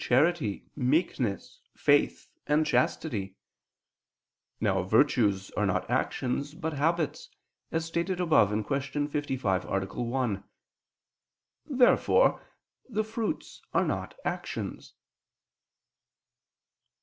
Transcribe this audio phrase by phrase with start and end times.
[0.03, 3.35] charity, meekness, faith, and chastity.
[4.59, 7.29] Now virtues are not actions but habits,
[7.71, 9.07] as stated above (Q.
[9.07, 9.85] 55, A.
[9.85, 10.43] 1).
[11.67, 12.41] Therefore
[12.89, 14.95] the fruits are not actions.